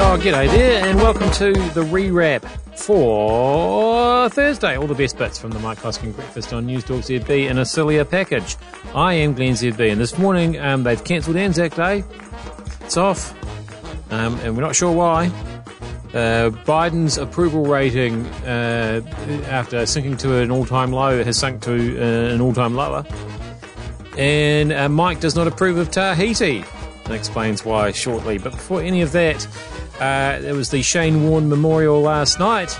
Oh, 0.00 0.16
g'day 0.16 0.48
there, 0.48 0.86
and 0.86 0.96
welcome 1.00 1.28
to 1.32 1.52
the 1.52 1.82
rewrap 1.82 2.44
for 2.78 4.28
Thursday. 4.30 4.76
All 4.76 4.86
the 4.86 4.94
best 4.94 5.18
bits 5.18 5.40
from 5.40 5.50
the 5.50 5.58
Mike 5.58 5.78
Hosking 5.78 6.14
Breakfast 6.14 6.52
on 6.52 6.66
News 6.66 6.84
Talk 6.84 7.00
ZB 7.00 7.50
in 7.50 7.58
a 7.58 7.64
sillier 7.64 8.04
package. 8.04 8.56
I 8.94 9.14
am 9.14 9.34
Glenn 9.34 9.54
ZB, 9.54 9.90
and 9.90 10.00
this 10.00 10.16
morning 10.16 10.56
um, 10.60 10.84
they've 10.84 11.02
cancelled 11.02 11.36
Anzac 11.36 11.74
Day. 11.74 12.04
It's 12.82 12.96
off, 12.96 13.34
um, 14.12 14.38
and 14.40 14.56
we're 14.56 14.62
not 14.62 14.76
sure 14.76 14.92
why. 14.92 15.26
Uh, 16.14 16.50
Biden's 16.64 17.18
approval 17.18 17.64
rating, 17.64 18.24
uh, 18.46 19.00
after 19.48 19.84
sinking 19.84 20.16
to 20.18 20.36
an 20.36 20.52
all-time 20.52 20.92
low, 20.92 21.24
has 21.24 21.36
sunk 21.36 21.60
to 21.62 21.72
uh, 22.00 22.34
an 22.34 22.40
all-time 22.40 22.76
lower. 22.76 23.04
And 24.16 24.72
uh, 24.72 24.88
Mike 24.88 25.18
does 25.18 25.34
not 25.34 25.48
approve 25.48 25.76
of 25.76 25.90
Tahiti, 25.90 26.64
and 27.04 27.14
explains 27.14 27.64
why 27.64 27.90
shortly. 27.90 28.38
But 28.38 28.52
before 28.52 28.80
any 28.80 29.02
of 29.02 29.10
that, 29.10 29.44
uh, 30.00 30.38
there 30.40 30.54
was 30.54 30.70
the 30.70 30.82
Shane 30.82 31.24
Warne 31.28 31.48
Memorial 31.48 32.00
last 32.00 32.38
night. 32.38 32.78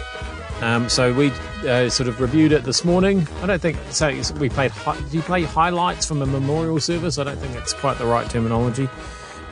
Um, 0.63 0.89
so 0.89 1.13
we 1.15 1.31
uh, 1.69 1.89
sort 1.89 2.09
of 2.09 2.21
reviewed 2.21 2.53
it 2.53 2.65
this 2.65 2.85
morning. 2.85 3.27
I 3.43 3.47
don't 3.47 3.61
think 3.63 3.77
so. 3.91 4.09
We 4.41 4.49
played. 4.49 4.71
Hi- 4.73 4.99
Did 5.01 5.15
you 5.15 5.23
play 5.23 5.43
highlights 5.45 6.07
from 6.07 6.21
a 6.23 6.27
memorial 6.27 6.81
service? 6.81 7.19
I 7.19 7.25
don't 7.25 7.39
think 7.39 7.55
that's 7.55 7.73
quite 7.75 7.99
the 7.99 8.07
right 8.07 8.29
terminology. 8.29 8.89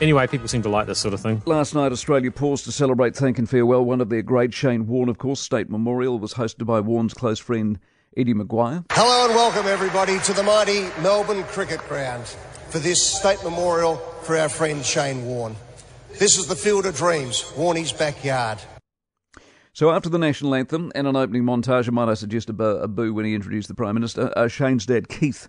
Anyway, 0.01 0.27
people 0.27 0.47
seem 0.47 0.61
to 0.61 0.69
like 0.69 0.85
this 0.85 0.99
sort 0.99 1.13
of 1.13 1.21
thing. 1.21 1.41
Last 1.45 1.73
night, 1.73 1.91
Australia 1.91 2.29
paused 2.29 2.65
to 2.65 2.71
celebrate 2.71 3.15
Thank 3.15 3.39
and 3.39 3.49
Farewell, 3.49 3.83
one 3.83 3.99
of 4.01 4.09
their 4.09 4.21
great 4.21 4.53
Shane 4.53 4.85
Warne, 4.85 5.09
of 5.09 5.17
course. 5.17 5.39
State 5.39 5.69
Memorial 5.69 6.19
was 6.19 6.33
hosted 6.35 6.65
by 6.65 6.81
Warne's 6.81 7.13
close 7.13 7.39
friend 7.39 7.79
Eddie 8.15 8.33
McGuire. 8.33 8.85
Hello 8.91 9.25
and 9.27 9.33
welcome 9.35 9.65
everybody 9.65 10.19
to 10.19 10.33
the 10.33 10.43
mighty 10.43 10.81
Melbourne 11.01 11.43
Cricket 11.45 11.79
Ground 11.87 12.25
for 12.69 12.79
this 12.79 13.01
state 13.01 13.41
memorial 13.43 13.95
for 14.23 14.37
our 14.37 14.49
friend 14.49 14.85
Shane 14.85 15.25
Warne. 15.25 15.55
This 16.19 16.39
is 16.39 16.47
the 16.47 16.55
Field 16.55 16.87
of 16.87 16.95
Dreams, 16.97 17.53
Warney's 17.55 17.93
backyard. 17.93 18.57
So 19.73 19.91
after 19.91 20.09
the 20.09 20.17
national 20.17 20.55
anthem 20.55 20.91
and 20.95 21.05
an 21.05 21.15
opening 21.15 21.43
montage, 21.43 21.85
and 21.85 21.93
might 21.93 22.09
I 22.09 22.15
suggest 22.15 22.49
a, 22.49 22.53
bo- 22.53 22.79
a 22.79 22.87
boo 22.87 23.13
when 23.13 23.23
he 23.25 23.35
introduced 23.35 23.67
the 23.67 23.75
Prime 23.75 23.93
Minister, 23.93 24.33
uh, 24.35 24.47
Shane's 24.47 24.87
dad, 24.87 25.09
Keith, 25.09 25.47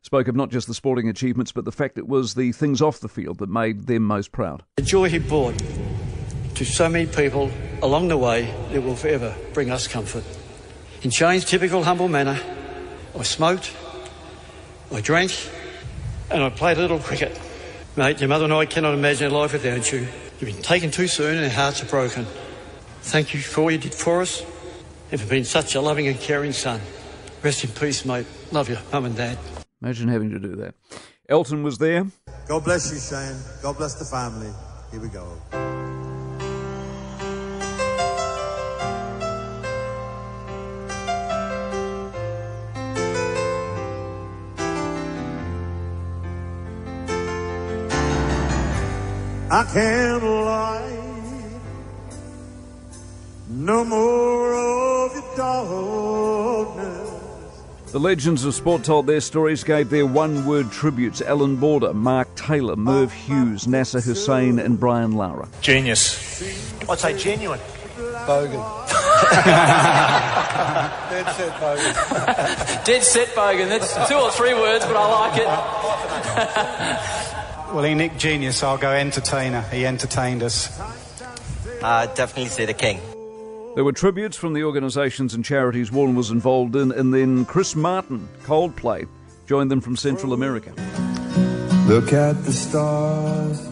spoke 0.00 0.26
of 0.26 0.34
not 0.34 0.50
just 0.50 0.68
the 0.68 0.72
sporting 0.72 1.10
achievements, 1.10 1.52
but 1.52 1.66
the 1.66 1.72
fact 1.72 1.98
it 1.98 2.08
was 2.08 2.32
the 2.32 2.52
things 2.52 2.80
off 2.80 3.00
the 3.00 3.10
field 3.10 3.40
that 3.40 3.50
made 3.50 3.88
them 3.88 4.04
most 4.04 4.32
proud. 4.32 4.64
The 4.76 4.82
joy 4.84 5.10
he 5.10 5.18
brought 5.18 5.62
to 6.54 6.64
so 6.64 6.88
many 6.88 7.04
people 7.04 7.50
along 7.82 8.08
the 8.08 8.16
way 8.16 8.54
that 8.72 8.80
will 8.80 8.96
forever 8.96 9.34
bring 9.52 9.70
us 9.70 9.86
comfort. 9.86 10.24
In 11.02 11.10
Shane's 11.10 11.44
typical 11.44 11.84
humble 11.84 12.08
manner, 12.08 12.40
I 13.14 13.22
smoked, 13.22 13.70
I 14.90 15.02
drank, 15.02 15.32
and 16.30 16.42
I 16.42 16.48
played 16.48 16.78
a 16.78 16.80
little 16.80 17.00
cricket. 17.00 17.38
Mate, 17.96 18.20
your 18.20 18.28
mother 18.28 18.44
and 18.44 18.52
I 18.52 18.66
cannot 18.66 18.92
imagine 18.92 19.32
a 19.32 19.34
life 19.34 19.54
without 19.54 19.90
you. 19.90 20.00
You've 20.38 20.52
been 20.52 20.60
taken 20.60 20.90
too 20.90 21.08
soon 21.08 21.36
and 21.36 21.44
our 21.46 21.50
hearts 21.50 21.82
are 21.82 21.86
broken. 21.86 22.26
Thank 23.00 23.32
you 23.32 23.40
for 23.40 23.62
all 23.62 23.70
you 23.70 23.78
did 23.78 23.94
for 23.94 24.20
us 24.20 24.44
and 25.10 25.18
for 25.18 25.26
being 25.26 25.44
such 25.44 25.74
a 25.76 25.80
loving 25.80 26.06
and 26.06 26.20
caring 26.20 26.52
son. 26.52 26.78
Rest 27.42 27.64
in 27.64 27.70
peace, 27.70 28.04
mate. 28.04 28.26
Love 28.52 28.68
you, 28.68 28.76
mum 28.92 29.06
and 29.06 29.16
dad. 29.16 29.38
Imagine 29.80 30.08
having 30.08 30.28
to 30.28 30.38
do 30.38 30.56
that. 30.56 30.74
Elton 31.26 31.62
was 31.62 31.78
there. 31.78 32.06
God 32.46 32.64
bless 32.64 32.92
you, 32.92 32.98
Shane. 32.98 33.40
God 33.62 33.78
bless 33.78 33.94
the 33.94 34.04
family. 34.04 34.52
Here 34.90 35.00
we 35.00 35.08
go. 35.08 35.95
I 49.56 49.64
can't 49.72 50.22
lie. 50.22 50.98
No 53.48 53.86
more 53.86 54.54
of 54.54 55.14
your 55.14 55.34
darkness. 55.34 57.10
The 57.90 57.98
legends 57.98 58.44
of 58.44 58.54
sport 58.54 58.84
told 58.84 59.06
their 59.06 59.22
stories, 59.22 59.64
gave 59.64 59.88
their 59.88 60.04
one 60.04 60.44
word 60.44 60.70
tributes 60.70 61.22
Allan 61.22 61.56
Border, 61.56 61.94
Mark 61.94 62.34
Taylor, 62.34 62.76
Merv 62.76 63.10
Hughes, 63.14 63.66
Nasser 63.66 64.02
Hussain, 64.02 64.58
and 64.58 64.78
Brian 64.78 65.12
Lara. 65.12 65.48
Genius. 65.62 66.42
I'd 66.86 66.98
say 66.98 67.16
genuine. 67.16 67.60
Bogan. 68.26 68.60
Dead 71.08 71.32
set 71.34 71.52
Bogan. 71.54 72.84
Dead 72.84 73.02
set 73.02 73.28
Bogan. 73.28 73.68
That's 73.70 73.94
two 74.06 74.16
or 74.16 74.30
three 74.32 74.52
words, 74.52 74.84
but 74.84 74.96
I 74.96 75.06
like 75.30 75.40
it. 75.40 77.22
Well, 77.72 77.82
he 77.84 77.94
nicked 77.94 78.18
genius. 78.18 78.62
I'll 78.62 78.78
go 78.78 78.92
entertainer. 78.92 79.62
He 79.62 79.84
entertained 79.84 80.42
us. 80.42 80.80
Uh, 81.82 82.06
definitely 82.14 82.48
say 82.48 82.64
the 82.64 82.74
king. 82.74 83.00
There 83.74 83.84
were 83.84 83.92
tributes 83.92 84.36
from 84.36 84.54
the 84.54 84.64
organisations 84.64 85.34
and 85.34 85.44
charities 85.44 85.92
Warne 85.92 86.14
was 86.14 86.30
involved 86.30 86.74
in, 86.76 86.92
and 86.92 87.12
then 87.12 87.44
Chris 87.44 87.76
Martin, 87.76 88.28
Coldplay, 88.44 89.06
joined 89.46 89.70
them 89.70 89.82
from 89.82 89.96
Central 89.96 90.32
America. 90.32 90.70
Look 91.86 92.12
at 92.12 92.42
the 92.44 92.52
stars. 92.52 93.68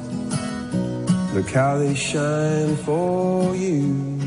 Look 1.34 1.50
how 1.50 1.78
they 1.78 1.94
shine 1.94 2.76
for 2.76 3.56
you. 3.56 4.20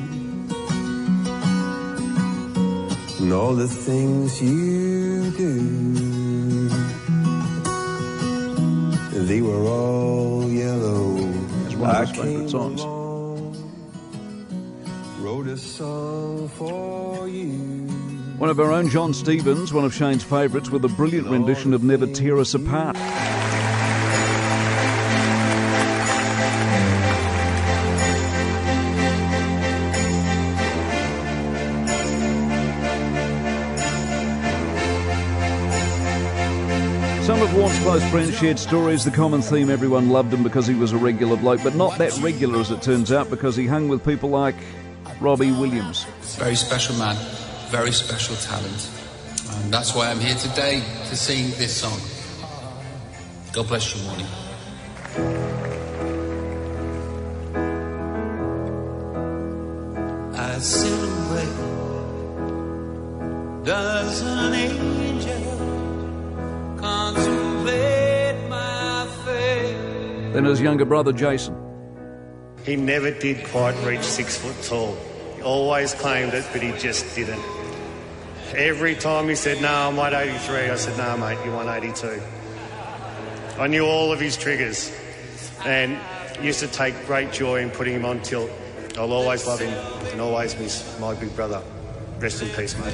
And 3.19 3.31
all 3.31 3.53
the 3.53 3.67
things 3.67 4.41
you 4.41 5.31
do. 5.31 6.06
They 9.28 9.42
were 9.42 9.66
all 9.68 10.50
yellow. 10.50 11.18
It's 11.66 11.76
one 11.76 11.90
of 11.90 12.08
his 12.08 12.18
favourite 12.18 12.50
songs. 12.50 12.82
wrote 15.20 15.48
a 15.48 15.58
song 15.58 16.48
for 16.48 17.28
you. 17.28 17.52
One 18.38 18.50
of 18.50 18.58
our 18.62 18.72
own 18.72 18.90
Jon 18.90 19.14
Stevens, 19.14 19.74
one 19.74 19.84
of 19.84 19.94
Shane's 19.94 20.24
favourites, 20.24 20.70
with 20.70 20.86
a 20.86 20.88
brilliant 20.88 21.28
rendition 21.28 21.74
of 21.74 21.84
Never 21.84 22.08
Tear 22.08 22.38
Us 22.38 22.54
Apart. 22.54 22.96
Close 37.80 38.04
friends 38.10 38.38
shared 38.38 38.60
stories. 38.60 39.04
The 39.04 39.12
common 39.12 39.42
theme 39.42 39.70
everyone 39.70 40.10
loved 40.10 40.34
him 40.34 40.44
because 40.44 40.68
he 40.68 40.74
was 40.74 40.92
a 40.94 40.98
regular 40.98 41.36
bloke, 41.36 41.64
but 41.64 41.76
not 41.76 41.98
that 41.98 42.18
regular 42.20 42.60
as 42.60 42.72
it 42.72 42.82
turns 42.82 43.12
out 43.12 43.30
because 43.30 43.56
he 43.56 43.66
hung 43.68 43.88
with 43.88 44.06
people 44.06 44.30
like 44.30 44.56
Robbie 45.20 45.52
Williams. 45.52 46.06
Very 46.38 46.56
special 46.56 46.96
man, 46.96 47.16
very 47.70 47.92
special 47.92 48.36
talent. 48.38 48.90
And 49.50 49.74
that's 49.74 49.96
why 49.96 50.10
I'm 50.10 50.20
here 50.20 50.36
today 50.36 50.84
to 51.10 51.16
sing 51.16 51.52
this 51.58 51.76
song. 51.76 52.00
God 53.54 53.68
bless 53.68 53.96
you, 53.96 54.02
Warnie. 54.08 54.26
I 60.38 60.59
sit 60.59 60.92
away. 60.92 61.78
Does 63.64 64.22
an 64.22 64.54
fate? 70.38 70.44
Then 70.44 70.50
his 70.50 70.62
younger 70.62 70.86
brother 70.86 71.14
Jason. 71.14 71.56
He 72.64 72.75
never 72.75 73.12
did 73.12 73.46
quite 73.48 73.75
reach 73.86 74.03
six 74.03 74.38
foot 74.38 74.56
tall. 74.64 74.98
He 75.36 75.42
always 75.42 75.94
claimed 75.94 76.34
it, 76.34 76.46
but 76.52 76.62
he 76.62 76.72
just 76.74 77.16
didn't. 77.16 77.42
Every 78.56 78.96
time 78.96 79.28
he 79.28 79.36
said, 79.36 79.62
No, 79.62 79.72
I'm 79.72 79.96
183, 79.97 80.70
I 80.70 80.76
said, 80.76 80.97
No, 80.97 81.18
mate, 81.18 81.38
you're 81.46 81.56
182. 81.56 82.22
I 83.59 83.67
knew 83.67 83.85
all 83.85 84.11
of 84.11 84.20
his 84.20 84.38
triggers 84.38 84.91
and 85.66 85.97
used 86.41 86.59
to 86.59 86.67
take 86.67 86.94
great 87.06 87.32
joy 87.32 87.61
in 87.61 87.70
putting 87.70 87.96
him 87.96 88.06
on 88.06 88.22
tilt. 88.22 88.50
I'll 88.97 89.14
always 89.14 89.46
love 89.47 89.59
him 89.59 89.73
and 90.11 90.22
always 90.22 90.58
miss 90.58 91.00
my 91.00 91.14
big 91.16 91.35
brother. 91.35 91.61
Rest 92.20 92.41
in 92.41 92.50
peace, 92.50 92.78
mate. 92.79 92.94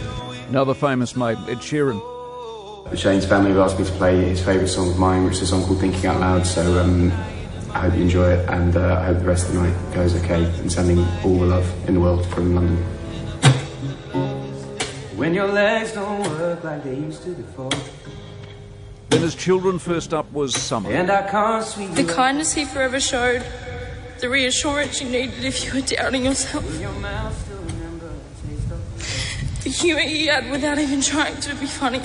Another 0.50 0.74
famous 0.74 1.16
mate, 1.16 1.38
Ed 1.48 1.58
Sheeran. 1.58 2.02
Shane's 2.96 3.26
family 3.26 3.52
have 3.52 3.60
asked 3.60 3.80
me 3.80 3.86
to 3.86 3.92
play 3.94 4.24
his 4.24 4.44
favourite 4.44 4.68
song 4.68 4.90
of 4.92 5.00
mine, 5.00 5.24
which 5.24 5.36
is 5.36 5.44
a 5.44 5.48
song 5.48 5.64
called 5.64 5.80
Thinking 5.80 6.06
Out 6.06 6.20
Loud. 6.20 6.46
So 6.46 6.80
um, 6.80 7.12
I 7.74 7.80
hope 7.80 7.96
you 7.96 8.04
enjoy 8.04 8.30
it, 8.34 8.48
and 8.50 8.78
uh, 8.78 9.00
I 9.02 9.06
hope 9.06 9.18
the 9.18 9.26
rest 9.26 9.48
of 9.48 9.56
the 9.56 9.62
night 9.62 9.94
goes 9.96 10.16
okay. 10.24 10.44
And 10.60 10.72
sending 10.72 11.00
all 11.24 11.40
the 11.40 11.48
love 11.48 11.88
in 11.88 11.96
the 11.96 12.00
world 12.00 12.24
from 12.28 12.54
London. 12.54 12.78
When 15.18 15.34
your 15.34 15.48
legs 15.48 15.94
don't 15.94 16.22
work 16.22 16.64
like 16.64 16.84
they 16.84 16.96
used 16.96 17.24
to 17.24 17.32
before. 17.32 17.72
Then 19.10 19.22
his 19.22 19.34
children 19.34 19.80
first 19.80 20.14
up 20.14 20.32
was 20.32 20.56
Summer. 20.56 20.92
And 20.92 21.10
I 21.10 21.28
can't 21.28 21.66
sweep 21.66 21.92
The 21.92 22.04
kindness 22.04 22.54
he 22.54 22.66
forever 22.66 23.00
showed, 23.00 23.44
the 24.20 24.30
reassurance 24.30 25.02
you 25.02 25.10
needed 25.10 25.44
if 25.44 25.66
you 25.66 25.74
were 25.74 25.82
doubting 25.82 26.26
yourself, 26.26 26.64
the 29.64 29.70
humour 29.70 30.02
he 30.02 30.28
had 30.28 30.52
without 30.52 30.78
even 30.78 31.02
trying 31.02 31.40
to 31.42 31.56
be 31.56 31.66
funny, 31.66 32.02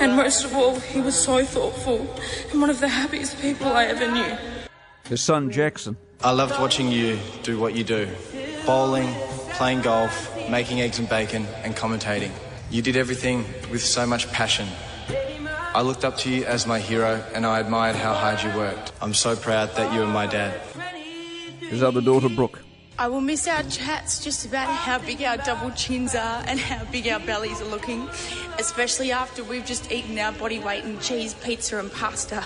and 0.00 0.14
most 0.14 0.44
of 0.44 0.54
all, 0.54 0.78
he 0.78 1.00
was 1.00 1.18
so 1.18 1.44
thoughtful 1.44 2.06
and 2.50 2.60
one 2.60 2.70
of 2.70 2.80
the 2.80 2.88
happiest 2.88 3.40
people 3.40 3.66
I 3.66 3.86
ever 3.86 4.10
knew. 4.10 4.51
His 5.12 5.20
son 5.20 5.50
Jackson. 5.50 5.98
I 6.24 6.30
loved 6.30 6.58
watching 6.58 6.90
you 6.90 7.18
do 7.42 7.60
what 7.60 7.74
you 7.76 7.84
do 7.84 8.08
bowling, 8.64 9.12
playing 9.50 9.82
golf, 9.82 10.14
making 10.48 10.80
eggs 10.80 10.98
and 10.98 11.06
bacon, 11.06 11.44
and 11.64 11.76
commentating. 11.76 12.30
You 12.70 12.80
did 12.80 12.96
everything 12.96 13.44
with 13.70 13.82
so 13.82 14.06
much 14.06 14.32
passion. 14.32 14.66
I 15.74 15.82
looked 15.82 16.06
up 16.06 16.16
to 16.20 16.30
you 16.30 16.46
as 16.46 16.66
my 16.66 16.78
hero 16.78 17.22
and 17.34 17.44
I 17.44 17.60
admired 17.60 17.96
how 17.96 18.14
hard 18.14 18.42
you 18.42 18.56
worked. 18.56 18.92
I'm 19.02 19.12
so 19.12 19.36
proud 19.36 19.76
that 19.76 19.92
you 19.92 20.02
are 20.02 20.06
my 20.06 20.26
dad. 20.26 20.58
His 21.60 21.82
other 21.82 22.00
daughter, 22.00 22.30
Brooke. 22.30 22.60
I 22.98 23.08
will 23.08 23.20
miss 23.20 23.46
our 23.46 23.64
chats 23.64 24.24
just 24.24 24.46
about 24.46 24.68
how 24.68 24.98
big 24.98 25.22
our 25.22 25.36
double 25.36 25.72
chins 25.72 26.14
are 26.14 26.42
and 26.46 26.58
how 26.58 26.86
big 26.90 27.06
our 27.08 27.20
bellies 27.20 27.60
are 27.60 27.68
looking, 27.68 28.08
especially 28.58 29.12
after 29.12 29.44
we've 29.44 29.66
just 29.66 29.92
eaten 29.92 30.18
our 30.18 30.32
body 30.32 30.58
weight 30.58 30.84
in 30.84 30.98
cheese, 31.00 31.34
pizza, 31.34 31.78
and 31.78 31.92
pasta. 31.92 32.42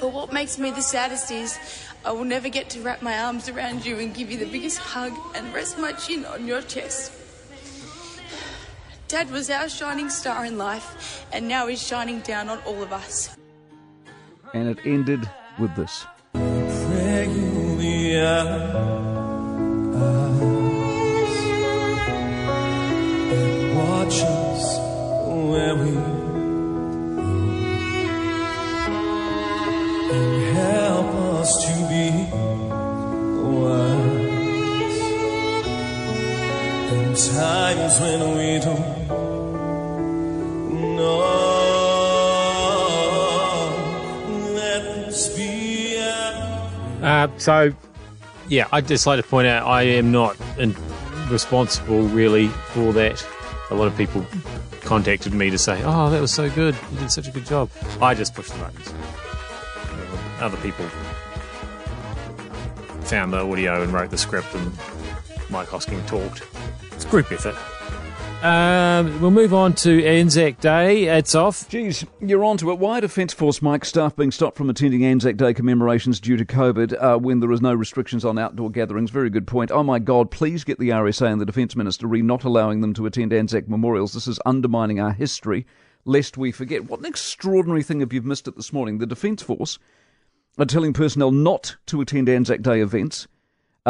But 0.00 0.12
what 0.14 0.32
makes 0.32 0.58
me 0.58 0.70
the 0.70 0.80
saddest 0.80 1.30
is 1.30 1.58
I 2.06 2.12
will 2.12 2.24
never 2.24 2.48
get 2.48 2.70
to 2.70 2.80
wrap 2.80 3.02
my 3.02 3.18
arms 3.18 3.50
around 3.50 3.84
you 3.84 3.98
and 3.98 4.14
give 4.14 4.30
you 4.30 4.38
the 4.38 4.46
biggest 4.46 4.78
hug 4.78 5.12
and 5.34 5.52
rest 5.52 5.78
my 5.78 5.92
chin 5.92 6.24
on 6.24 6.46
your 6.46 6.62
chest. 6.62 7.12
Dad 9.08 9.30
was 9.30 9.50
our 9.50 9.68
shining 9.68 10.08
star 10.08 10.46
in 10.46 10.56
life, 10.56 11.26
and 11.32 11.46
now 11.46 11.66
he's 11.66 11.86
shining 11.86 12.20
down 12.20 12.48
on 12.48 12.58
all 12.60 12.82
of 12.82 12.92
us. 12.92 13.36
And 14.54 14.68
it 14.68 14.78
ended 14.84 15.28
with 15.58 15.74
this. 15.76 16.06
Pray 16.32 17.28
you 17.28 17.76
the 17.76 18.20
eyes 18.20 18.70
and 23.32 23.76
watch 23.76 24.39
Uh, 47.02 47.28
so, 47.38 47.72
yeah, 48.48 48.68
I'd 48.72 48.86
just 48.86 49.06
like 49.06 49.22
to 49.22 49.28
point 49.28 49.46
out 49.46 49.66
I 49.66 49.82
am 49.82 50.12
not 50.12 50.36
in, 50.58 50.74
responsible 51.30 52.02
really 52.02 52.48
for 52.48 52.92
that. 52.92 53.24
A 53.70 53.74
lot 53.74 53.86
of 53.86 53.96
people 53.96 54.26
contacted 54.82 55.32
me 55.32 55.50
to 55.50 55.58
say, 55.58 55.80
"Oh, 55.84 56.10
that 56.10 56.20
was 56.20 56.32
so 56.32 56.50
good! 56.50 56.74
You 56.92 56.98
did 56.98 57.10
such 57.12 57.28
a 57.28 57.30
good 57.30 57.46
job." 57.46 57.70
I 58.00 58.14
just 58.14 58.34
pushed 58.34 58.52
the 58.52 58.58
buttons. 58.58 58.92
Other 60.40 60.56
people 60.58 60.86
found 63.02 63.32
the 63.32 63.38
audio 63.38 63.82
and 63.82 63.92
wrote 63.92 64.10
the 64.10 64.18
script, 64.18 64.54
and 64.54 64.72
Mike 65.48 65.68
Hosking 65.68 66.04
talked. 66.06 66.42
It's 66.92 67.04
group 67.04 67.30
effort. 67.30 67.56
Um, 68.42 69.20
we'll 69.20 69.30
move 69.30 69.52
on 69.52 69.74
to 69.74 70.02
Anzac 70.02 70.60
Day. 70.60 71.04
It's 71.04 71.34
off. 71.34 71.68
Geez, 71.68 72.06
you're 72.20 72.42
on 72.42 72.56
to 72.56 72.70
it. 72.70 72.78
Why 72.78 72.98
Defence 73.00 73.34
Force 73.34 73.60
Mike 73.60 73.84
staff 73.84 74.16
being 74.16 74.30
stopped 74.30 74.56
from 74.56 74.70
attending 74.70 75.04
Anzac 75.04 75.36
Day 75.36 75.52
commemorations 75.52 76.20
due 76.20 76.38
to 76.38 76.46
COVID 76.46 76.96
uh, 76.98 77.18
when 77.18 77.40
there 77.40 77.52
is 77.52 77.60
no 77.60 77.74
restrictions 77.74 78.24
on 78.24 78.38
outdoor 78.38 78.70
gatherings? 78.70 79.10
Very 79.10 79.28
good 79.28 79.46
point. 79.46 79.70
Oh 79.70 79.82
my 79.82 79.98
God, 79.98 80.30
please 80.30 80.64
get 80.64 80.78
the 80.78 80.88
RSA 80.88 81.30
and 81.30 81.38
the 81.38 81.44
Defence 81.44 81.76
Minister 81.76 82.06
re 82.06 82.22
not 82.22 82.44
allowing 82.44 82.80
them 82.80 82.94
to 82.94 83.04
attend 83.04 83.34
Anzac 83.34 83.68
memorials. 83.68 84.14
This 84.14 84.26
is 84.26 84.40
undermining 84.46 85.00
our 85.00 85.12
history, 85.12 85.66
lest 86.06 86.38
we 86.38 86.50
forget. 86.50 86.88
What 86.88 87.00
an 87.00 87.06
extraordinary 87.06 87.82
thing 87.82 88.00
if 88.00 88.10
you've 88.10 88.24
missed 88.24 88.48
it 88.48 88.56
this 88.56 88.72
morning? 88.72 88.98
The 88.98 89.06
Defence 89.06 89.42
Force 89.42 89.78
are 90.56 90.64
telling 90.64 90.94
personnel 90.94 91.30
not 91.30 91.76
to 91.86 92.00
attend 92.00 92.30
Anzac 92.30 92.62
Day 92.62 92.80
events. 92.80 93.28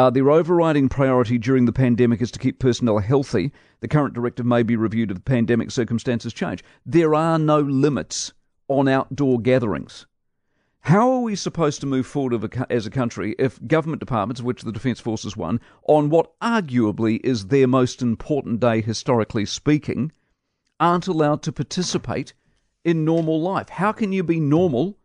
Uh, 0.01 0.09
their 0.09 0.31
overriding 0.31 0.89
priority 0.89 1.37
during 1.37 1.65
the 1.65 1.71
pandemic 1.71 2.23
is 2.23 2.31
to 2.31 2.39
keep 2.39 2.57
personnel 2.57 2.97
healthy. 2.97 3.51
The 3.81 3.87
current 3.87 4.15
directive 4.15 4.47
may 4.47 4.63
be 4.63 4.75
reviewed 4.75 5.11
if 5.11 5.17
the 5.17 5.21
pandemic 5.21 5.69
circumstances 5.69 6.33
change. 6.33 6.63
There 6.83 7.13
are 7.13 7.37
no 7.37 7.59
limits 7.59 8.33
on 8.67 8.87
outdoor 8.87 9.39
gatherings. 9.39 10.07
How 10.79 11.11
are 11.11 11.19
we 11.19 11.35
supposed 11.35 11.81
to 11.81 11.85
move 11.85 12.07
forward 12.07 12.51
as 12.71 12.87
a 12.87 12.89
country 12.89 13.35
if 13.37 13.63
government 13.67 13.99
departments, 13.99 14.41
which 14.41 14.63
the 14.63 14.71
Defence 14.71 14.99
Force 14.99 15.23
is 15.23 15.37
one, 15.37 15.59
on 15.87 16.09
what 16.09 16.31
arguably 16.39 17.19
is 17.23 17.49
their 17.49 17.67
most 17.67 18.01
important 18.01 18.59
day 18.59 18.81
historically 18.81 19.45
speaking, 19.45 20.11
aren't 20.79 21.05
allowed 21.05 21.43
to 21.43 21.51
participate 21.51 22.33
in 22.83 23.05
normal 23.05 23.39
life? 23.39 23.69
How 23.69 23.91
can 23.91 24.11
you 24.11 24.23
be 24.23 24.39
normal 24.39 24.97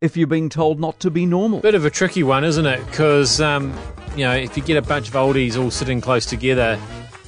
if 0.00 0.16
you're 0.16 0.26
being 0.26 0.48
told 0.48 0.80
not 0.80 1.00
to 1.00 1.10
be 1.10 1.26
normal? 1.26 1.60
Bit 1.60 1.74
of 1.74 1.84
a 1.84 1.90
tricky 1.90 2.22
one, 2.22 2.44
isn't 2.44 2.64
it? 2.64 2.82
Because 2.86 3.38
um, 3.38 3.74
you 4.16 4.24
know, 4.24 4.34
if 4.34 4.56
you 4.56 4.62
get 4.62 4.76
a 4.76 4.82
bunch 4.82 5.08
of 5.08 5.14
oldies 5.14 5.60
all 5.60 5.70
sitting 5.70 6.00
close 6.00 6.26
together 6.26 6.78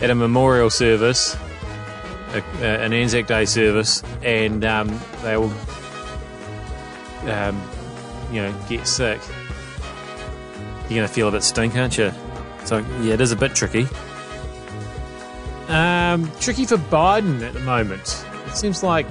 at 0.00 0.10
a 0.10 0.14
memorial 0.14 0.70
service, 0.70 1.36
a, 2.32 2.42
a, 2.60 2.84
an 2.84 2.92
Anzac 2.92 3.26
Day 3.26 3.44
service, 3.44 4.02
and 4.22 4.64
um, 4.64 5.00
they 5.22 5.34
all, 5.34 5.52
um, 7.26 7.60
you 8.30 8.42
know, 8.42 8.54
get 8.68 8.86
sick, 8.86 9.20
you're 10.82 10.98
going 10.98 11.08
to 11.08 11.08
feel 11.08 11.28
a 11.28 11.32
bit 11.32 11.42
stink, 11.42 11.76
aren't 11.76 11.96
you? 11.96 12.12
So 12.64 12.78
yeah, 13.00 13.14
it 13.14 13.20
is 13.20 13.32
a 13.32 13.36
bit 13.36 13.54
tricky. 13.54 13.86
Um, 15.68 16.30
tricky 16.40 16.66
for 16.66 16.76
Biden 16.76 17.40
at 17.40 17.54
the 17.54 17.60
moment. 17.60 18.26
It 18.46 18.56
seems 18.56 18.82
like 18.82 19.06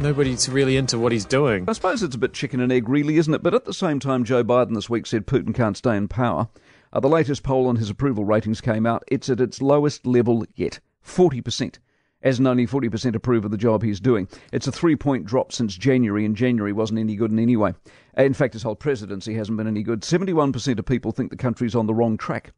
nobody's 0.00 0.48
really 0.48 0.76
into 0.76 0.98
what 0.98 1.12
he's 1.12 1.24
doing. 1.24 1.64
I 1.68 1.72
suppose 1.72 2.02
it's 2.02 2.16
a 2.16 2.18
bit 2.18 2.32
chicken 2.32 2.60
and 2.60 2.72
egg, 2.72 2.88
really, 2.88 3.16
isn't 3.18 3.32
it? 3.32 3.42
But 3.42 3.54
at 3.54 3.64
the 3.64 3.74
same 3.74 4.00
time, 4.00 4.24
Joe 4.24 4.42
Biden 4.42 4.74
this 4.74 4.90
week 4.90 5.06
said 5.06 5.26
Putin 5.26 5.54
can't 5.54 5.76
stay 5.76 5.96
in 5.96 6.08
power. 6.08 6.48
Uh, 6.92 7.00
the 7.00 7.08
latest 7.08 7.42
poll 7.42 7.66
on 7.66 7.76
his 7.76 7.90
approval 7.90 8.24
ratings 8.24 8.60
came 8.60 8.86
out. 8.86 9.04
It's 9.08 9.28
at 9.28 9.40
its 9.40 9.60
lowest 9.60 10.06
level 10.06 10.44
yet 10.54 10.80
40%, 11.04 11.78
as 12.22 12.38
and 12.38 12.48
only 12.48 12.66
40% 12.66 13.14
approve 13.14 13.44
of 13.44 13.50
the 13.50 13.56
job 13.56 13.82
he's 13.82 14.00
doing. 14.00 14.28
It's 14.52 14.66
a 14.66 14.72
three 14.72 14.96
point 14.96 15.24
drop 15.24 15.52
since 15.52 15.76
January, 15.76 16.24
and 16.24 16.36
January 16.36 16.72
wasn't 16.72 16.98
any 16.98 17.14
good 17.14 17.30
in 17.30 17.38
any 17.38 17.56
way. 17.56 17.74
In 18.16 18.34
fact, 18.34 18.54
his 18.54 18.64
whole 18.64 18.74
presidency 18.74 19.34
hasn't 19.34 19.56
been 19.56 19.68
any 19.68 19.84
good. 19.84 20.00
71% 20.00 20.78
of 20.78 20.86
people 20.86 21.12
think 21.12 21.30
the 21.30 21.36
country's 21.36 21.76
on 21.76 21.86
the 21.86 21.94
wrong 21.94 22.16
track. 22.16 22.52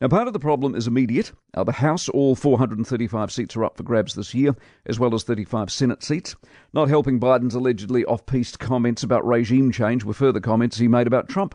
Now, 0.00 0.08
part 0.08 0.26
of 0.26 0.34
the 0.34 0.38
problem 0.38 0.74
is 0.74 0.86
immediate. 0.86 1.32
Uh, 1.54 1.64
the 1.64 1.72
House, 1.72 2.08
all 2.10 2.34
435 2.34 3.32
seats 3.32 3.56
are 3.56 3.64
up 3.64 3.78
for 3.78 3.82
grabs 3.82 4.14
this 4.14 4.34
year, 4.34 4.54
as 4.84 4.98
well 4.98 5.14
as 5.14 5.22
35 5.22 5.70
Senate 5.70 6.02
seats. 6.02 6.36
Not 6.74 6.88
helping 6.88 7.18
Biden's 7.18 7.54
allegedly 7.54 8.04
off 8.04 8.26
piste 8.26 8.58
comments 8.58 9.02
about 9.02 9.26
regime 9.26 9.72
change 9.72 10.04
were 10.04 10.12
further 10.12 10.40
comments 10.40 10.76
he 10.76 10.88
made 10.88 11.06
about 11.06 11.28
Trump. 11.28 11.54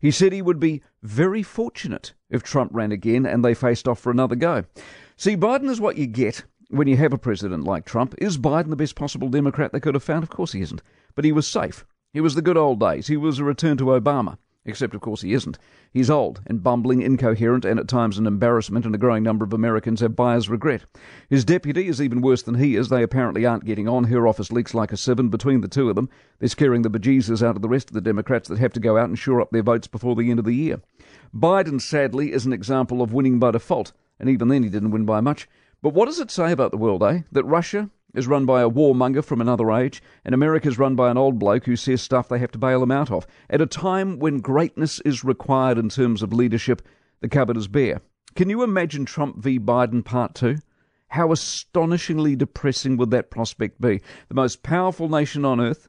He 0.00 0.10
said 0.10 0.32
he 0.32 0.42
would 0.42 0.60
be 0.60 0.82
very 1.02 1.42
fortunate 1.42 2.12
if 2.30 2.42
Trump 2.42 2.70
ran 2.74 2.92
again 2.92 3.26
and 3.26 3.44
they 3.44 3.54
faced 3.54 3.88
off 3.88 3.98
for 3.98 4.10
another 4.10 4.36
go. 4.36 4.64
See, 5.16 5.36
Biden 5.36 5.68
is 5.68 5.80
what 5.80 5.96
you 5.96 6.06
get 6.06 6.44
when 6.68 6.88
you 6.88 6.96
have 6.96 7.12
a 7.12 7.18
president 7.18 7.64
like 7.64 7.84
Trump. 7.84 8.14
Is 8.18 8.38
Biden 8.38 8.70
the 8.70 8.76
best 8.76 8.96
possible 8.96 9.28
Democrat 9.28 9.72
they 9.72 9.80
could 9.80 9.94
have 9.94 10.02
found? 10.02 10.22
Of 10.22 10.30
course 10.30 10.52
he 10.52 10.62
isn't. 10.62 10.82
But 11.14 11.24
he 11.24 11.32
was 11.32 11.46
safe. 11.46 11.84
He 12.12 12.20
was 12.20 12.34
the 12.34 12.42
good 12.42 12.56
old 12.56 12.80
days. 12.80 13.06
He 13.06 13.16
was 13.16 13.38
a 13.38 13.44
return 13.44 13.76
to 13.78 13.84
Obama. 13.84 14.38
Except, 14.64 14.94
of 14.94 15.00
course, 15.00 15.22
he 15.22 15.32
isn't. 15.32 15.58
He's 15.92 16.08
old 16.08 16.40
and 16.46 16.62
bumbling, 16.62 17.02
incoherent, 17.02 17.64
and 17.64 17.80
at 17.80 17.88
times 17.88 18.16
an 18.16 18.28
embarrassment, 18.28 18.86
and 18.86 18.94
a 18.94 18.98
growing 18.98 19.24
number 19.24 19.44
of 19.44 19.52
Americans 19.52 20.00
have 20.00 20.14
buyer's 20.14 20.48
regret. 20.48 20.84
His 21.28 21.44
deputy 21.44 21.88
is 21.88 22.00
even 22.00 22.20
worse 22.20 22.42
than 22.42 22.54
he 22.54 22.76
is. 22.76 22.88
They 22.88 23.02
apparently 23.02 23.44
aren't 23.44 23.64
getting 23.64 23.88
on. 23.88 24.04
Her 24.04 24.28
office 24.28 24.52
leaks 24.52 24.72
like 24.72 24.92
a 24.92 24.96
sieve, 24.96 25.30
between 25.30 25.62
the 25.62 25.68
two 25.68 25.90
of 25.90 25.96
them, 25.96 26.08
they're 26.38 26.48
scaring 26.48 26.82
the 26.82 26.90
bejesus 26.90 27.42
out 27.42 27.56
of 27.56 27.62
the 27.62 27.68
rest 27.68 27.90
of 27.90 27.94
the 27.94 28.00
Democrats 28.00 28.48
that 28.48 28.58
have 28.58 28.72
to 28.74 28.80
go 28.80 28.96
out 28.96 29.08
and 29.08 29.18
shore 29.18 29.40
up 29.40 29.50
their 29.50 29.62
votes 29.64 29.88
before 29.88 30.14
the 30.14 30.30
end 30.30 30.38
of 30.38 30.44
the 30.44 30.54
year. 30.54 30.80
Biden, 31.34 31.80
sadly, 31.80 32.32
is 32.32 32.46
an 32.46 32.52
example 32.52 33.02
of 33.02 33.12
winning 33.12 33.40
by 33.40 33.50
default, 33.50 33.92
and 34.20 34.28
even 34.28 34.46
then 34.46 34.62
he 34.62 34.68
didn't 34.68 34.92
win 34.92 35.04
by 35.04 35.20
much. 35.20 35.48
But 35.82 35.94
what 35.94 36.06
does 36.06 36.20
it 36.20 36.30
say 36.30 36.52
about 36.52 36.70
the 36.70 36.76
world, 36.76 37.02
eh? 37.02 37.22
That 37.32 37.44
Russia 37.44 37.90
is 38.14 38.26
run 38.26 38.46
by 38.46 38.62
a 38.62 38.70
warmonger 38.70 39.24
from 39.24 39.40
another 39.40 39.70
age, 39.70 40.02
and 40.24 40.34
America's 40.34 40.78
run 40.78 40.94
by 40.94 41.10
an 41.10 41.16
old 41.16 41.38
bloke 41.38 41.64
who 41.64 41.76
says 41.76 42.02
stuff 42.02 42.28
they 42.28 42.38
have 42.38 42.52
to 42.52 42.58
bail 42.58 42.82
him 42.82 42.90
out 42.90 43.10
of. 43.10 43.26
At 43.48 43.60
a 43.60 43.66
time 43.66 44.18
when 44.18 44.40
greatness 44.40 45.00
is 45.00 45.24
required 45.24 45.78
in 45.78 45.88
terms 45.88 46.22
of 46.22 46.32
leadership, 46.32 46.82
the 47.20 47.28
cupboard 47.28 47.56
is 47.56 47.68
bare. 47.68 48.00
Can 48.34 48.50
you 48.50 48.62
imagine 48.62 49.04
Trump 49.04 49.38
v. 49.38 49.58
Biden 49.58 50.04
Part 50.04 50.34
2? 50.34 50.56
How 51.08 51.32
astonishingly 51.32 52.36
depressing 52.36 52.96
would 52.96 53.10
that 53.10 53.30
prospect 53.30 53.80
be? 53.80 54.00
The 54.28 54.34
most 54.34 54.62
powerful 54.62 55.08
nation 55.08 55.44
on 55.44 55.60
earth 55.60 55.88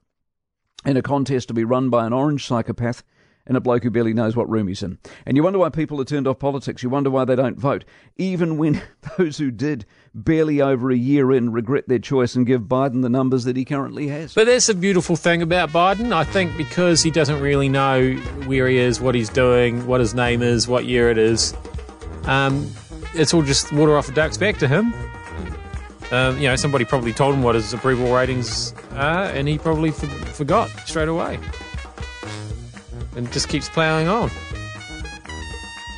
in 0.85 0.97
a 0.97 1.01
contest 1.01 1.47
to 1.47 1.53
be 1.53 1.63
run 1.63 1.89
by 1.89 2.05
an 2.05 2.13
orange 2.13 2.45
psychopath 2.45 3.03
and 3.45 3.57
a 3.57 3.61
bloke 3.61 3.83
who 3.83 3.89
barely 3.89 4.13
knows 4.13 4.35
what 4.35 4.49
room 4.49 4.67
he's 4.67 4.83
in. 4.83 4.97
And 5.25 5.35
you 5.35 5.43
wonder 5.43 5.59
why 5.59 5.69
people 5.69 5.99
are 5.99 6.05
turned 6.05 6.27
off 6.27 6.39
politics. 6.39 6.81
You 6.81 6.89
wonder 6.89 7.09
why 7.09 7.25
they 7.25 7.35
don't 7.35 7.59
vote. 7.59 7.83
Even 8.17 8.57
when 8.57 8.81
those 9.17 9.37
who 9.37 9.51
did 9.51 9.85
barely 10.15 10.61
over 10.61 10.91
a 10.91 10.95
year 10.95 11.31
in 11.31 11.51
regret 11.51 11.87
their 11.87 11.99
choice 11.99 12.35
and 12.35 12.45
give 12.45 12.61
Biden 12.63 13.01
the 13.01 13.09
numbers 13.09 13.43
that 13.43 13.57
he 13.57 13.65
currently 13.65 14.07
has. 14.07 14.33
But 14.33 14.45
that's 14.45 14.69
a 14.69 14.75
beautiful 14.75 15.15
thing 15.15 15.41
about 15.41 15.69
Biden. 15.69 16.13
I 16.13 16.23
think 16.23 16.55
because 16.55 17.03
he 17.03 17.11
doesn't 17.11 17.41
really 17.41 17.69
know 17.69 18.13
where 18.45 18.67
he 18.67 18.77
is, 18.77 19.01
what 19.01 19.15
he's 19.15 19.29
doing, 19.29 19.85
what 19.87 19.99
his 19.99 20.13
name 20.13 20.41
is, 20.41 20.67
what 20.67 20.85
year 20.85 21.09
it 21.09 21.17
is. 21.17 21.53
Um, 22.25 22.71
it's 23.13 23.33
all 23.33 23.41
just 23.43 23.73
water 23.73 23.97
off 23.97 24.07
a 24.07 24.13
duck's 24.13 24.37
back 24.37 24.57
to 24.59 24.67
him. 24.67 24.93
Um, 26.11 26.37
you 26.37 26.47
know, 26.47 26.55
somebody 26.55 26.85
probably 26.85 27.11
told 27.11 27.33
him 27.33 27.41
what 27.41 27.55
his 27.55 27.73
approval 27.73 28.13
ratings 28.13 28.73
are, 28.91 29.25
and 29.25 29.47
he 29.47 29.57
probably 29.57 29.89
for- 29.89 30.05
forgot 30.07 30.69
straight 30.85 31.07
away. 31.07 31.39
And 33.15 33.31
just 33.31 33.49
keeps 33.49 33.69
ploughing 33.69 34.07
on. 34.07 34.29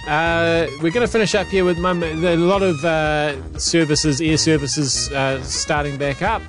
Uh, 0.08 0.68
we're 0.84 0.92
going 0.92 1.06
to 1.06 1.12
finish 1.12 1.34
up 1.34 1.48
here 1.48 1.66
with 1.66 1.84
are 1.84 2.04
a 2.04 2.36
lot 2.38 2.62
of 2.62 2.86
uh, 2.86 3.58
services, 3.58 4.22
air 4.22 4.38
services, 4.38 5.12
uh, 5.12 5.42
starting 5.42 5.98
back 5.98 6.22
up. 6.22 6.44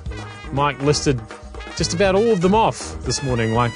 Mike 0.51 0.79
listed 0.83 1.19
just 1.75 1.93
about 1.93 2.13
all 2.15 2.31
of 2.31 2.41
them 2.41 2.53
off 2.53 2.95
this 3.03 3.23
morning, 3.23 3.53
like 3.53 3.71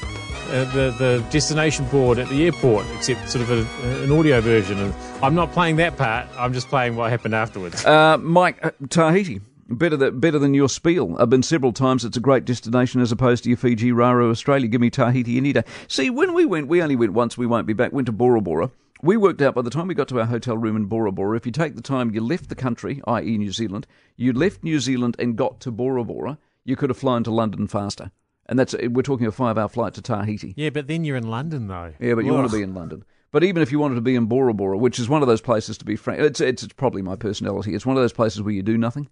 uh, 0.51 0.65
the 0.73 0.93
the 0.99 1.25
destination 1.31 1.85
board 1.85 2.19
at 2.19 2.29
the 2.29 2.45
airport, 2.45 2.85
except 2.95 3.29
sort 3.29 3.41
of 3.41 3.51
a, 3.51 4.03
an 4.03 4.11
audio 4.11 4.39
version. 4.39 4.77
And 4.77 4.93
I'm 5.23 5.33
not 5.33 5.51
playing 5.51 5.77
that 5.77 5.97
part. 5.97 6.27
I'm 6.37 6.53
just 6.53 6.67
playing 6.67 6.95
what 6.95 7.09
happened 7.09 7.33
afterwards. 7.33 7.83
Uh, 7.83 8.17
Mike, 8.19 8.63
uh, 8.63 8.71
Tahiti. 8.89 9.41
Better 9.71 9.95
than, 9.95 10.19
better 10.19 10.37
than 10.37 10.53
your 10.53 10.69
spiel. 10.69 11.15
I've 11.17 11.29
been 11.29 11.43
several 11.43 11.71
times. 11.71 12.03
It's 12.03 12.17
a 12.17 12.21
great 12.21 12.45
destination 12.45 12.99
as 12.99 13.11
opposed 13.11 13.43
to 13.43 13.49
your 13.49 13.57
Fiji, 13.57 13.91
Raro, 13.91 14.29
Australia. 14.29 14.67
Give 14.67 14.81
me 14.81 14.89
Tahiti 14.89 15.37
any 15.37 15.53
day. 15.53 15.63
See, 15.87 16.09
when 16.09 16.33
we 16.33 16.45
went, 16.45 16.67
we 16.67 16.81
only 16.81 16.95
went 16.95 17.13
once. 17.13 17.37
We 17.37 17.47
won't 17.47 17.67
be 17.67 17.73
back. 17.73 17.93
Went 17.93 18.07
to 18.07 18.11
Bora 18.11 18.41
Bora. 18.41 18.69
We 19.01 19.17
worked 19.17 19.41
out 19.41 19.55
by 19.55 19.63
the 19.63 19.71
time 19.71 19.87
we 19.87 19.95
got 19.95 20.07
to 20.09 20.19
our 20.19 20.25
hotel 20.27 20.57
room 20.57 20.75
in 20.75 20.85
Bora 20.85 21.11
Bora, 21.11 21.35
if 21.35 21.47
you 21.47 21.51
take 21.51 21.75
the 21.75 21.81
time 21.81 22.11
you 22.11 22.21
left 22.21 22.49
the 22.49 22.55
country, 22.55 23.01
i.e. 23.07 23.37
New 23.37 23.51
Zealand, 23.51 23.87
you 24.15 24.31
left 24.31 24.63
New 24.63 24.79
Zealand 24.79 25.15
and 25.17 25.35
got 25.35 25.59
to 25.61 25.71
Bora 25.71 26.03
Bora, 26.03 26.37
you 26.65 26.75
could 26.75 26.91
have 26.91 26.97
flown 26.97 27.23
to 27.23 27.31
London 27.31 27.65
faster. 27.65 28.11
And 28.45 28.59
that's 28.59 28.75
eh, 28.75 28.87
we're 28.91 29.01
talking 29.01 29.25
a 29.25 29.31
five-hour 29.31 29.69
flight 29.69 29.95
to 29.95 30.03
Tahiti. 30.03 30.53
Yeah, 30.55 30.69
but 30.69 30.87
then 30.87 31.03
you're 31.03 31.17
in 31.17 31.29
London, 31.29 31.67
though. 31.67 31.93
Yeah, 31.99 32.13
but 32.13 32.25
you 32.25 32.31
Ugh. 32.31 32.39
want 32.41 32.51
to 32.51 32.57
be 32.57 32.61
in 32.61 32.75
London. 32.75 33.03
But 33.31 33.43
even 33.43 33.63
if 33.63 33.71
you 33.71 33.79
wanted 33.79 33.95
to 33.95 34.01
be 34.01 34.15
in 34.15 34.25
Bora 34.25 34.53
Bora, 34.53 34.77
which 34.77 34.99
is 34.99 35.09
one 35.09 35.23
of 35.23 35.27
those 35.27 35.41
places 35.41 35.77
to 35.79 35.85
be 35.85 35.95
frank, 35.95 36.19
it's, 36.19 36.41
it's 36.41 36.61
it's 36.61 36.73
probably 36.73 37.01
my 37.01 37.15
personality. 37.15 37.73
It's 37.73 37.85
one 37.85 37.95
of 37.95 38.03
those 38.03 38.13
places 38.13 38.41
where 38.41 38.53
you 38.53 38.61
do 38.61 38.77
nothing, 38.77 39.09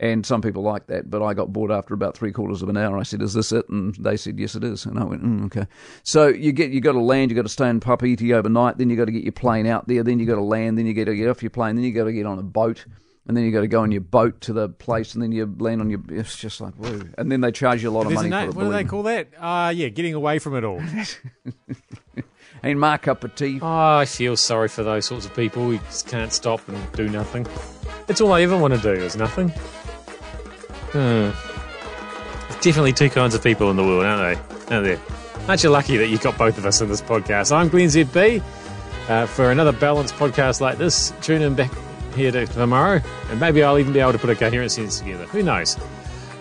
and 0.00 0.24
some 0.24 0.40
people 0.40 0.62
like 0.62 0.86
that. 0.86 1.10
But 1.10 1.22
I 1.22 1.34
got 1.34 1.52
bored 1.52 1.70
after 1.70 1.92
about 1.94 2.16
three 2.16 2.32
quarters 2.32 2.62
of 2.62 2.68
an 2.68 2.76
hour. 2.76 2.96
I 2.98 3.02
said, 3.02 3.20
"Is 3.22 3.34
this 3.34 3.52
it?" 3.52 3.68
And 3.68 3.94
they 3.96 4.16
said, 4.16 4.38
"Yes, 4.38 4.54
it 4.54 4.64
is." 4.64 4.86
And 4.86 4.98
I 4.98 5.04
went, 5.04 5.22
mm, 5.22 5.46
"Okay." 5.46 5.66
So 6.02 6.28
you 6.28 6.52
get 6.52 6.70
you 6.70 6.80
got 6.80 6.92
to 6.92 7.00
land, 7.00 7.30
you 7.30 7.34
got 7.36 7.42
to 7.42 7.48
stay 7.48 7.68
in 7.68 7.80
Papeete 7.80 8.32
overnight, 8.32 8.78
then 8.78 8.90
you 8.90 8.96
got 8.96 9.06
to 9.06 9.12
get 9.12 9.22
your 9.24 9.32
plane 9.32 9.66
out 9.66 9.88
there, 9.88 10.02
then 10.02 10.18
you 10.18 10.26
got 10.26 10.36
to 10.36 10.42
land, 10.42 10.78
then 10.78 10.86
you 10.86 10.94
got 10.94 11.04
to 11.06 11.16
get 11.16 11.28
off 11.28 11.42
your 11.42 11.50
plane, 11.50 11.76
then 11.76 11.84
you 11.84 11.92
got 11.92 12.04
to 12.04 12.12
get 12.12 12.26
on 12.26 12.38
a 12.38 12.42
boat. 12.42 12.84
And 13.26 13.36
then 13.36 13.44
you 13.44 13.52
got 13.52 13.60
to 13.60 13.68
go 13.68 13.82
on 13.82 13.92
your 13.92 14.00
boat 14.00 14.40
to 14.42 14.54
the 14.54 14.70
place, 14.70 15.12
and 15.12 15.22
then 15.22 15.32
you 15.32 15.54
land 15.58 15.82
on 15.82 15.90
your. 15.90 16.00
It's 16.08 16.34
just 16.38 16.62
like 16.62 16.72
woo. 16.78 17.10
And 17.18 17.30
then 17.30 17.42
they 17.42 17.52
charge 17.52 17.82
you 17.82 17.90
a 17.90 17.92
lot 17.92 18.06
of 18.06 18.08
There's 18.08 18.16
money 18.20 18.30
name- 18.30 18.44
for 18.46 18.50
it. 18.52 18.56
what 18.56 18.64
do 18.64 18.72
they 18.72 18.84
call 18.84 19.02
that? 19.02 19.28
Uh, 19.38 19.68
yeah, 19.68 19.88
getting 19.88 20.14
away 20.14 20.38
from 20.38 20.56
it 20.56 20.64
all. 20.64 20.80
And 22.62 22.80
my 22.80 22.96
cup 22.96 23.24
of 23.24 23.34
tea. 23.34 23.60
Oh, 23.62 23.98
I 23.98 24.04
feel 24.04 24.36
sorry 24.36 24.68
for 24.68 24.82
those 24.82 25.06
sorts 25.06 25.26
of 25.26 25.34
people 25.34 25.64
who 25.64 25.78
just 25.78 26.08
can't 26.08 26.32
stop 26.32 26.66
and 26.68 26.92
do 26.92 27.08
nothing. 27.08 27.46
It's 28.08 28.20
all 28.20 28.32
I 28.32 28.42
ever 28.42 28.56
want 28.56 28.74
to 28.74 28.80
do 28.80 28.92
is 28.92 29.16
nothing. 29.16 29.50
Hmm. 30.90 31.30
There's 32.48 32.60
definitely 32.62 32.92
two 32.94 33.10
kinds 33.10 33.34
of 33.34 33.42
people 33.42 33.70
in 33.70 33.76
the 33.76 33.84
world, 33.84 34.04
aren't 34.04 34.38
they? 34.38 34.74
Aren't 34.74 34.86
there? 34.86 35.00
Aren't 35.48 35.62
you 35.62 35.70
lucky 35.70 35.96
that 35.96 36.08
you've 36.08 36.22
got 36.22 36.36
both 36.36 36.58
of 36.58 36.66
us 36.66 36.80
in 36.80 36.88
this 36.88 37.00
podcast? 37.00 37.52
I'm 37.52 37.68
Glenn 37.68 37.88
ZB. 37.88 38.42
Uh, 39.08 39.26
for 39.26 39.50
another 39.50 39.72
balanced 39.72 40.14
podcast 40.16 40.60
like 40.60 40.76
this, 40.76 41.14
tune 41.22 41.40
in 41.40 41.54
back 41.54 41.70
here 42.14 42.30
to 42.30 42.46
tomorrow, 42.46 43.00
and 43.30 43.40
maybe 43.40 43.62
I'll 43.62 43.78
even 43.78 43.92
be 43.94 44.00
able 44.00 44.12
to 44.12 44.18
put 44.18 44.28
a 44.28 44.34
coherent 44.34 44.72
sentence 44.72 44.98
together. 44.98 45.24
Who 45.26 45.42
knows? 45.42 45.78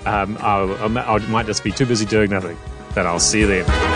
Um, 0.05 0.37
I, 0.41 0.63
I 0.63 1.17
might 1.29 1.45
just 1.45 1.63
be 1.63 1.71
too 1.71 1.85
busy 1.85 2.05
doing 2.05 2.29
nothing. 2.31 2.57
Then 2.93 3.07
I'll 3.07 3.19
see 3.19 3.41
you 3.41 3.47
then. 3.47 3.86